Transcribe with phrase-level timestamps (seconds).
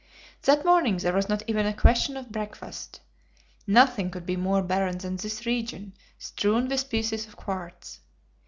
[0.41, 3.01] That morning there was not even a question of breakfast.
[3.67, 7.99] Nothing could be more barren than this region strewn with pieces of quartz.